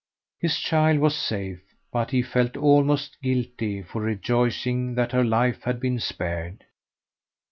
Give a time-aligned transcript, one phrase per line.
[0.39, 5.79] His child was safe, but he felt almost guilty for rejoicing that her life had
[5.79, 6.63] been spared.